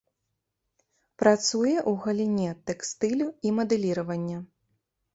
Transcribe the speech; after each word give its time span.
Працуе 1.25 1.75
ў 1.91 1.93
галіне 2.07 2.49
тэкстылю 2.71 3.27
і 3.47 3.57
мадэліравання. 3.63 4.37